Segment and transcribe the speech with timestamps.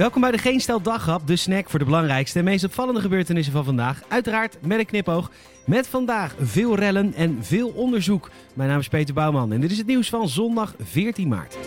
[0.00, 0.82] Welkom bij de Geen Stel
[1.24, 4.02] de snack voor de belangrijkste en meest opvallende gebeurtenissen van vandaag.
[4.08, 5.30] Uiteraard met een knipoog.
[5.66, 8.30] Met vandaag veel rellen en veel onderzoek.
[8.54, 11.58] Mijn naam is Peter Bouwman en dit is het nieuws van zondag 14 maart.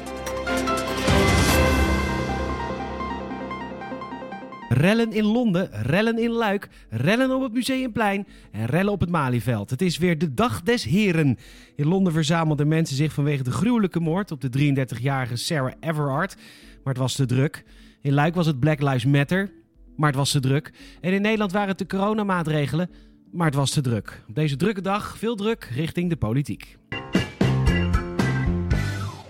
[4.70, 9.70] Rellen in Londen, rellen in Luik, rellen op het Museumplein en rellen op het Malieveld.
[9.70, 11.38] Het is weer de dag des heren.
[11.76, 16.36] In Londen verzamelden mensen zich vanwege de gruwelijke moord op de 33-jarige Sarah Everard.
[16.84, 17.64] Maar het was te druk.
[18.04, 19.52] In Luik was het Black Lives Matter,
[19.96, 20.74] maar het was te druk.
[21.02, 22.90] En in Nederland waren het de coronamaatregelen,
[23.32, 24.24] maar het was te druk.
[24.28, 26.78] Op deze drukke dag veel druk richting de politiek.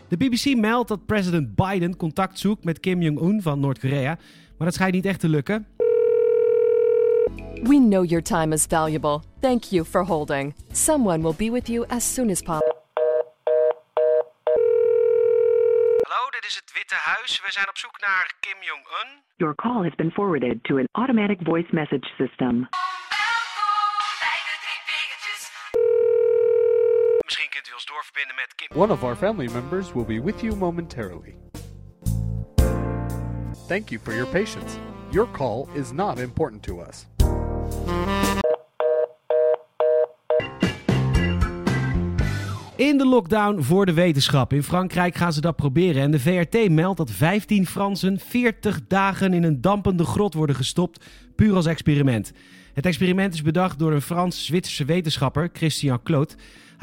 [0.08, 4.18] De BBC meldt dat president Biden contact zoekt met Kim Jong-un van Noord-Korea,
[4.58, 5.66] maar dat schijnt niet echt te lukken.
[7.64, 9.20] We know your time is valuable.
[9.40, 10.56] Thank you for holding.
[10.72, 12.73] Someone will be with you as soon as possible.
[16.44, 17.42] Dit is het Witte Huis.
[17.46, 19.24] We zijn op zoek naar Kim Jong-un.
[19.36, 22.68] Your call has been forwarded to an automatic voice message system.
[27.26, 28.78] Misschien kunt u ons doorverbinden met Kim.
[28.82, 31.36] One of our family members will be with you momentarily.
[33.68, 34.78] Thank you for your patience.
[35.10, 37.08] Your call is not important to us.
[42.76, 44.54] In de lockdown voor de wetenschap.
[44.54, 46.02] In Frankrijk gaan ze dat proberen.
[46.02, 51.06] En de VRT meldt dat 15 Fransen 40 dagen in een dampende grot worden gestopt.
[51.36, 52.32] Puur als experiment.
[52.74, 56.34] Het experiment is bedacht door een Frans-Zwitserse wetenschapper, Christian Claude.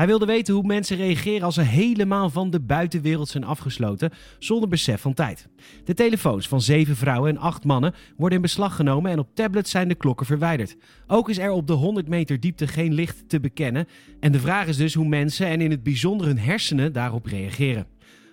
[0.00, 4.68] Hij wilde weten hoe mensen reageren als ze helemaal van de buitenwereld zijn afgesloten, zonder
[4.68, 5.48] besef van tijd.
[5.84, 9.70] De telefoons van zeven vrouwen en acht mannen worden in beslag genomen en op tablets
[9.70, 10.76] zijn de klokken verwijderd.
[11.06, 13.86] Ook is er op de 100 meter diepte geen licht te bekennen.
[14.20, 17.86] En de vraag is dus hoe mensen en in het bijzonder hun hersenen daarop reageren.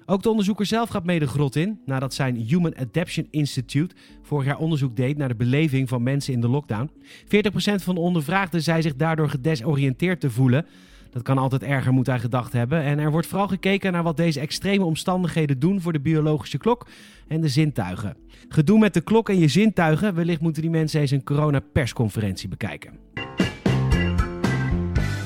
[0.06, 4.46] Ook de onderzoeker zelf gaat mee de grot in, nadat zijn Human Adaption Institute vorig
[4.46, 6.92] jaar onderzoek deed naar de beleving van mensen in de lockdown.
[6.92, 6.96] 40%
[7.76, 10.66] van de ondervraagden zei zich daardoor gedesoriënteerd te voelen.
[11.18, 12.82] Dat kan altijd erger, moet hij gedacht hebben.
[12.82, 16.88] En er wordt vooral gekeken naar wat deze extreme omstandigheden doen voor de biologische klok
[17.28, 18.18] en de zintuigen.
[18.50, 22.92] Gedoe met de klok en je zintuigen, wellicht moeten die mensen eens een corona-persconferentie bekijken.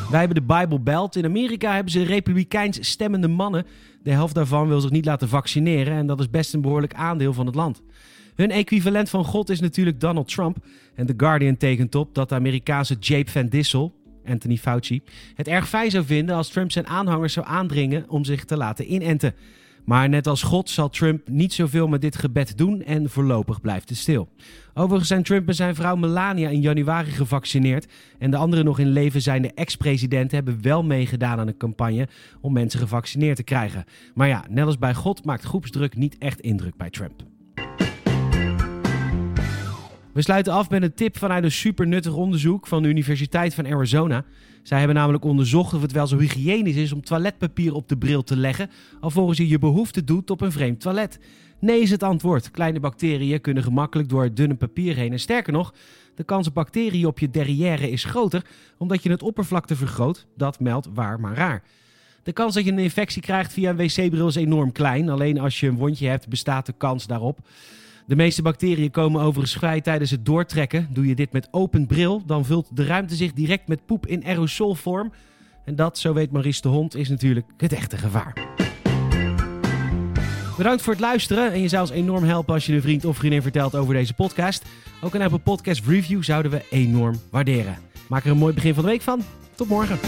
[0.10, 1.16] Wij hebben de Bible Belt.
[1.16, 3.66] In Amerika hebben ze republikeins stemmende mannen.
[4.04, 7.34] De helft daarvan wil zich niet laten vaccineren en dat is best een behoorlijk aandeel
[7.34, 7.82] van het land.
[8.36, 10.58] Hun equivalent van God is natuurlijk Donald Trump.
[10.96, 15.02] En The Guardian tekent op dat de Amerikaanse Jape Van Dissel, Anthony Fauci,
[15.36, 18.94] het erg fijn zou vinden als Trump zijn aanhangers zou aandringen om zich te laten
[18.94, 19.34] inenten.
[19.86, 23.90] Maar net als God zal Trump niet zoveel met dit gebed doen en voorlopig blijft
[23.90, 24.30] het stil.
[24.74, 27.88] Overigens zijn Trump en zijn vrouw Melania in januari gevaccineerd.
[28.20, 32.08] En de andere nog in leven zijnde ex-presidenten hebben wel meegedaan aan een campagne
[32.42, 33.86] om mensen gevaccineerd te krijgen.
[34.14, 37.31] Maar ja, net als bij God maakt groepsdruk niet echt indruk bij Trump.
[40.14, 43.68] We sluiten af met een tip vanuit een super nuttig onderzoek van de Universiteit van
[43.68, 44.26] Arizona.
[44.64, 48.24] Zij hebben namelijk onderzocht of het wel zo hygiënisch is om toiletpapier op de bril
[48.24, 48.70] te leggen,
[49.00, 51.20] alvorens je je behoefte doet op een vreemd toilet.
[51.60, 52.52] Nee is het antwoord.
[52.52, 55.12] Kleine bacteriën kunnen gemakkelijk door het dunne papier heen.
[55.12, 55.74] En sterker nog,
[56.16, 58.46] de kans op bacteriën op je derrière is groter,
[58.78, 60.28] omdat je het oppervlakte vergroot.
[60.38, 61.64] Dat meldt waar maar raar.
[62.24, 65.10] De kans dat je een infectie krijgt via een wc-bril is enorm klein.
[65.10, 67.40] Alleen als je een wondje hebt, bestaat de kans daarop.
[68.06, 70.88] De meeste bacteriën komen overigens vrij tijdens het doortrekken.
[70.90, 74.26] Doe je dit met open bril, dan vult de ruimte zich direct met poep in
[74.26, 75.12] aerosolvorm.
[75.66, 78.34] En dat, zo weet Maurice de Hond, is natuurlijk het echte gevaar.
[80.58, 81.52] Bedankt voor het luisteren.
[81.52, 84.14] En je zou ons enorm helpen als je een vriend of vriendin vertelt over deze
[84.14, 84.66] podcast.
[85.02, 87.78] Ook een Apple Podcast Review zouden we enorm waarderen.
[88.08, 89.22] Maak er een mooi begin van de week van.
[89.56, 90.00] Tot morgen.